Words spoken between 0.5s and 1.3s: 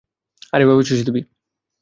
আর এভাবে চুষে দিবি!